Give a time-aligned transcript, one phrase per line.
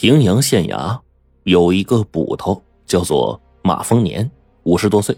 [0.00, 0.98] 平阳县衙
[1.42, 4.30] 有一个捕头，叫做马丰年，
[4.62, 5.14] 五十多岁。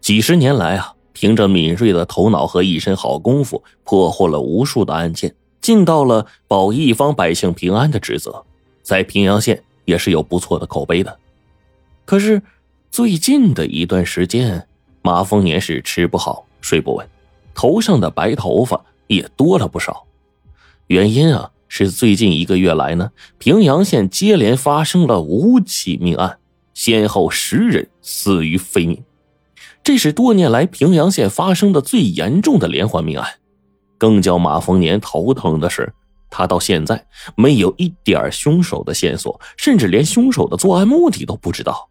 [0.00, 8.44] 几十年来啊，凭着敏锐的头脑和一身好功夫，破获了无数的案件，尽到了保一方百姓平安的职责，
[8.80, 11.18] 在平阳县也是有不错的口碑的。
[12.04, 12.40] 可是
[12.92, 14.68] 最近的一段时间，
[15.02, 17.04] 马丰年是吃不好睡不稳，
[17.56, 20.06] 头上的白头发也多了不少。
[20.86, 21.50] 原因啊。
[21.68, 26.38] 是最近一个月来呢，平阳县接连发生了五起命案，
[26.74, 29.02] 先后十人死于非命，
[29.82, 33.28] 这是多年来平阳县发生的最严重的连环命案。
[33.98, 35.92] 更叫马丰年头疼的是，
[36.30, 41.88] 他到现在没有一点凶手的线索，甚至连凶手的作案目的都不知道。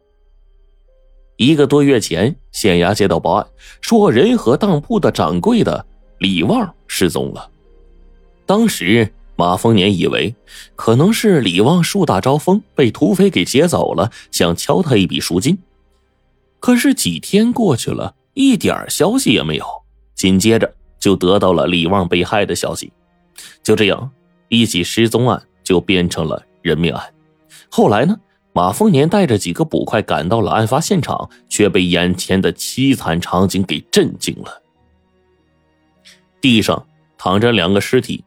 [1.36, 3.46] 一个多月前，县衙接到报案，
[3.82, 5.84] 说仁和当铺的掌柜的
[6.18, 7.50] 李旺失踪了，
[8.46, 9.12] 当时。
[9.36, 10.34] 马丰年以为
[10.74, 15.58] 可能是李旺树大招风，被土匪给劫走了，想敲他一笔赎金。
[16.58, 19.66] 可是几天过去了，一点消息也没有。
[20.14, 22.90] 紧接着就得到了李旺被害的消息。
[23.62, 24.10] 就这样，
[24.48, 27.14] 一起失踪案就变成了人命案。
[27.68, 28.18] 后来呢，
[28.54, 34.62] 马丰年带着几个捕快赶到了案发现场，却被眼前的凄惨场景给震惊了。
[36.40, 36.86] 地上
[37.18, 38.24] 躺着两个尸体。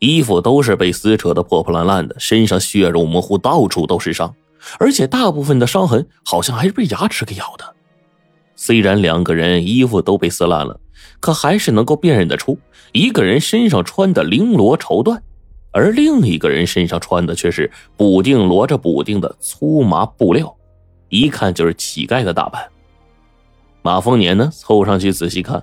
[0.00, 4.34] 衣服都是被撕扯的破破烂烂的，身上血肉模糊，到处都是伤，
[4.78, 7.74] 而且大部分的伤痕好像还是被牙齿给咬的。
[8.56, 10.80] 虽然两个人衣服都被撕烂了，
[11.20, 12.58] 可还是能够辨认得出，
[12.92, 15.20] 一个人身上穿的绫罗绸缎，
[15.70, 20.56] 而另一个人身上穿的却是补丁摞着补丁的粗麻布料，
[21.08, 22.66] 一看就是乞丐的打扮。
[23.82, 25.62] 马丰年呢，凑上去仔细看，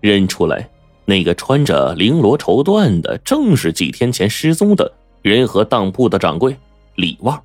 [0.00, 0.69] 认出来。
[1.10, 6.56] 那个穿着绫罗绸缎的，正是几天前失踪的仁和当铺的掌柜
[6.94, 7.42] 李旺。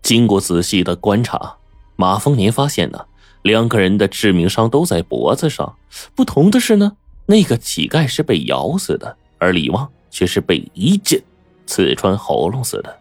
[0.00, 1.56] 经过仔细的观察，
[1.96, 3.04] 马丰年发现呢，
[3.42, 5.74] 两个人的致命伤都在脖子上。
[6.14, 11.20] 不同的是呢，那个乞丐是被咬死的，而李旺却是被一剑
[11.66, 12.96] 刺穿喉咙死的。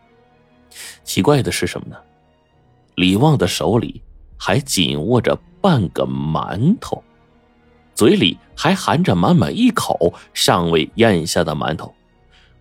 [1.04, 1.96] 奇怪的是什么呢？
[2.96, 4.02] 李旺的手里
[4.38, 7.04] 还紧握着半个馒头。
[8.02, 11.94] 嘴里还含着满满一口尚未咽下的馒头。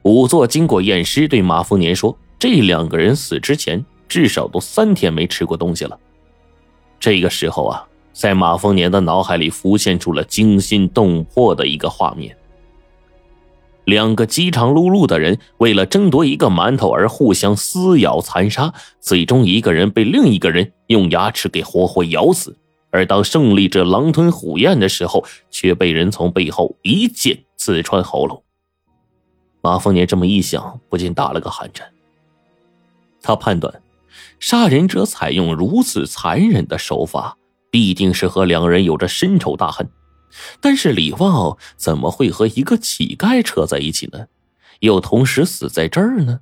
[0.02, 5.98] 仵作经过验尸，对马丰年说：“这两个人死之前至少都三天没吃过东西了。”
[7.00, 12.36] 这个时候啊，在马丰年的脑海里浮现出了惊心动魄的一个画面：
[13.86, 22.58] 两个饥肠辘辘的人为了争夺一个馒头而互相撕咬残杀，最终一个人被另一个人用牙齿给活活咬死。
[22.90, 28.42] 而当胜利者狼吞虎咽的时候，却被人从背后一剑刺穿喉咙。
[29.62, 31.86] 马丰年这么一想，不禁打了个寒颤。
[33.22, 33.82] 他判断，
[34.38, 37.36] 杀人者采用如此残忍的手法，
[37.70, 39.88] 必定是和两人有着深仇大恨。
[40.60, 44.26] 但是李旺怎么会和一个乞丐扯在一起呢？
[44.80, 46.40] 又同时死在这儿呢？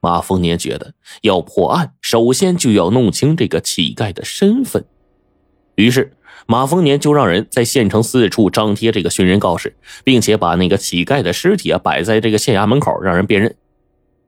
[0.00, 4.84] 马丰年觉得，要破案，首先就要弄清这个乞丐的身份。
[5.78, 6.12] 于是，
[6.46, 13.54] 马丰年就让人在县城四处张贴这个寻人告示，并且把那个乞丐的尸体啊摆在这个县衙门口，让人辨认。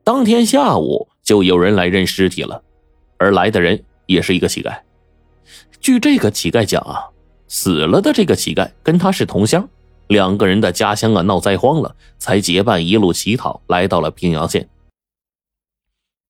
[0.05, 2.63] 当天下午就有人来认尸体了，
[3.17, 4.79] 而来的人也是一个乞丐。
[5.81, 7.09] 据这个乞丐讲啊，
[7.49, 9.67] 死了的这个乞丐跟他是同乡，
[10.07, 14.69] 两个人的家乡啊闹灾荒了，才结伴一路乞讨来到了平阳县。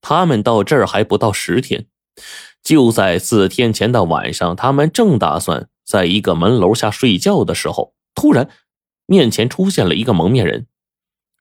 [0.02, 1.86] 他们到这儿还不到十天。
[2.64, 8.50] 就在四天前的晚上，他们正打算在一个门楼下睡觉的时候，突然
[9.06, 10.68] 面前出现了一个蒙面人。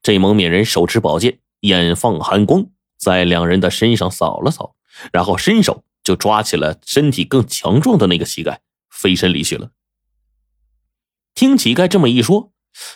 [0.03, 2.67] 这蒙面人手持宝剑，眼放寒光，
[2.99, 4.75] 在两人的身上扫了扫，
[5.13, 8.59] 然后伸手就抓起了身体更强壮的那个乞丐，
[8.89, 9.73] 飞身离去了。
[11.35, 12.53] 听乞丐这么一说，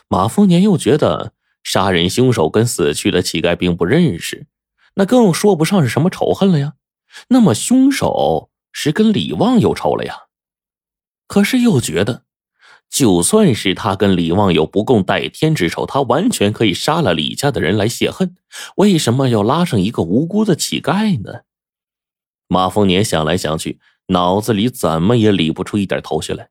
[0.09, 4.47] 马丰年又觉得杀人凶手跟死去的乞丐并不认识，
[4.95, 6.73] 那更说不上是什么仇恨了呀。
[7.28, 10.22] 那么凶手是跟李旺有仇了呀？
[11.26, 12.25] 可是又觉得，
[12.90, 18.37] 就算是他跟李旺有不共戴天之仇，他完全可以杀了李家的人来泄恨。
[18.76, 21.40] 为什么要拉上一个无辜的乞丐呢？
[22.46, 26.50] 马丰年想来想去，脑子里怎么也理不出一点头绪来。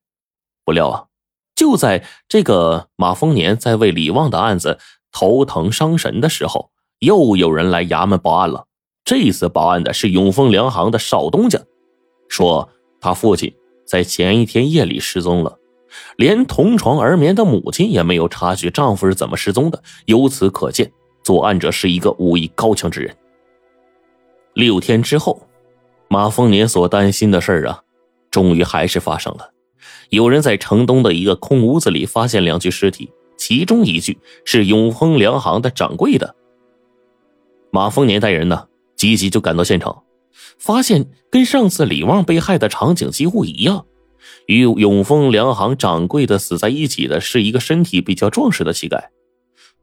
[0.65, 1.05] 不料啊，
[1.55, 4.79] 就在这个马丰年在为李旺的案子
[5.11, 8.67] 头疼伤神的时候，又有人来衙门报案了。
[9.05, 11.59] 这次报案的是永丰粮行的少东家，
[12.29, 12.69] 说
[13.01, 13.53] 他父亲
[13.85, 15.57] 在前一天夜里失踪了，
[16.15, 19.83] 连同床而眠的母亲也没有察觉丈夫是怎么失踪的。
[20.05, 20.91] 由此可见，
[21.21, 23.15] 作案者是一个武艺高强之人。
[24.53, 25.47] 六天之后，
[26.07, 27.81] 马丰年所担心的事儿啊，
[28.31, 29.51] 终于还是发生了。
[30.09, 36.35] 有人在城东的一个空屋子里发现两具尸体，其中一具是永丰粮行的掌柜的。
[37.71, 38.67] 马丰年带人呢，
[39.03, 40.03] 急急就赶到现场，
[40.57, 43.85] 发现跟上次李旺被害的场景几乎一样。
[44.45, 49.03] 与永丰粮行掌柜的死在一起的是一个身体比较壮实的乞丐，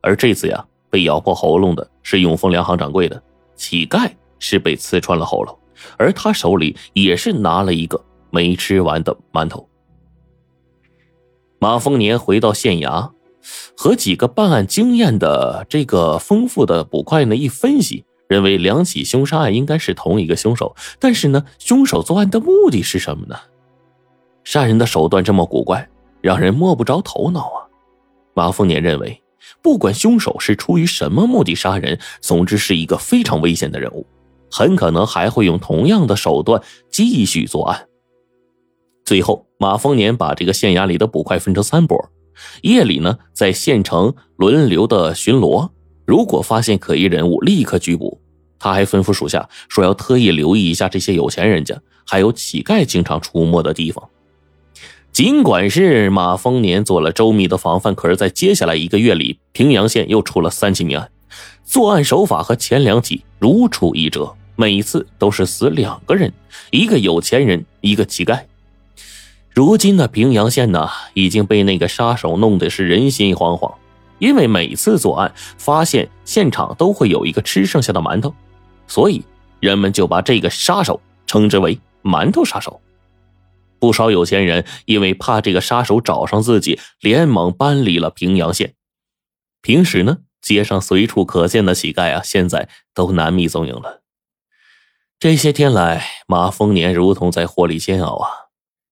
[0.01, 3.23] 而这次呀，被咬破喉咙的是永丰粮行掌柜的，
[3.55, 5.55] 乞丐是被刺穿了喉咙，
[5.99, 9.69] 而他手里也是拿了一个没吃完的馒头。
[11.59, 13.11] 马丰年回到县衙，
[13.77, 23.37] 和几个办案经验的这个丰富的捕快呢一分析，认为两起凶杀案应该是同一个凶手，但是呢，凶手作案的目的是什么呢？
[24.45, 25.91] 杀人的手段这么古怪，
[26.21, 27.67] 让人摸不着头脑啊！
[28.33, 29.21] 马丰年认为，
[29.61, 34.07] 不管凶手是出于什么目的杀人，总之是一个非常危险的人物，
[34.49, 37.89] 很可能还会用同样的手段继续作案。
[39.05, 41.99] 最后，马丰年把这个县衙里的捕快分成三波，
[42.63, 45.71] 夜里呢在县城轮流的巡逻，
[46.05, 48.21] 如果发现可疑人物，立刻拘捕。
[48.59, 54.07] 他还吩咐属下说要特意留意一下这些有钱人家，还有乞丐经常出没的地方。
[55.13, 61.11] 尽管是马丰年做了周密的防范，可是，在接下来一个月里，平阳县又出了三起命案，
[61.65, 66.33] 作案手法和前两起如出一辙，每次都是死两个人，
[66.71, 68.41] 一个有钱人，一个乞丐。
[69.53, 73.75] 如今的平阳县呢，已经被那个杀手弄得是人心惶惶，
[74.21, 78.33] 因为每次作案发现现场都会有一个吃剩下的馒头，
[78.87, 79.25] 所以
[79.59, 82.81] 人们就把这个杀手称之为“馒头杀手”。
[83.81, 88.75] 不少有钱人因为怕这个杀手找上自己，连忙搬离了平阳县。
[89.63, 94.03] 平时呢，街上随处可见的乞丐啊，现在都难觅踪影了。
[95.19, 98.29] 这些天来，马丰年如同在火里煎熬啊。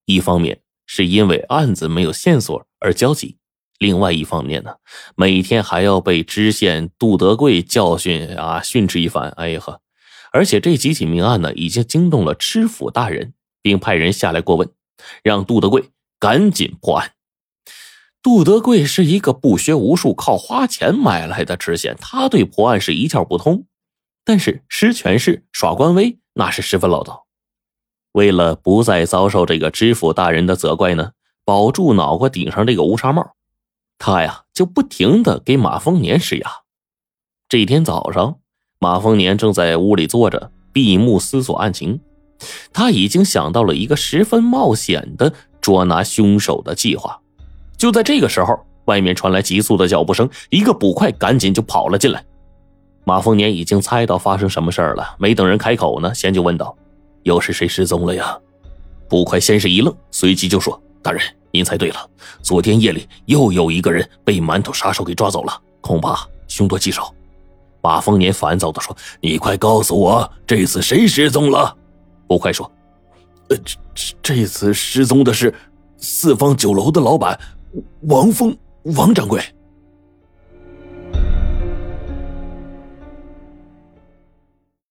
[0.06, 3.36] 一方面是因为案子没有线索而焦急，
[3.78, 4.74] 另外一方面呢，
[5.16, 9.30] 每天还要被知县杜德贵教训啊训斥一番。
[9.36, 9.80] 哎呀呵，
[10.32, 14.68] 而且这几起命案呢，已经惊动了知府大人，并派人下来过问。
[15.22, 17.12] 让杜德贵赶紧破案。
[18.20, 23.66] 杜德贵是一个不学无术、靠花钱买来的知县，他对破案是一窍不通。
[24.24, 27.22] 但是施权势、耍官威，那是十分唠叨。
[28.10, 31.12] 为了不再遭受这个知府大人的责怪呢，
[31.44, 33.34] 保住脑瓜顶上这个乌纱帽，
[33.98, 36.48] 他呀就不停的给马丰年施压。
[37.48, 38.36] 这天早上，
[38.78, 42.00] 马丰年正在屋里坐着，闭目思索案情。
[42.72, 47.20] 他已经想到了一个十分冒险的捉拿凶手的计划。
[47.76, 52.24] 就在这个时候，外面传来急促的脚步声，一个捕快赶紧就跑了进来。
[53.04, 56.76] 马丰年已经猜到发生什么事儿了，没等人开口呢，先就问道
[57.24, 58.38] ：“又是谁失踪了呀？”
[59.08, 62.10] 捕快先是一愣，随即就说：“大人，您猜对了，
[62.42, 67.12] 昨天夜里又有一个人被馒头杀手给抓走了，恐怕凶多吉少。”
[67.80, 71.74] 马丰年烦躁地说：“你快告诉我，这次谁失踪了？”
[72.26, 72.70] 捕快说
[73.48, 75.54] ：“呃，这这这次失踪的是
[75.96, 77.38] 四方酒楼的老板
[78.02, 78.54] 王峰
[78.96, 79.40] 王掌柜。”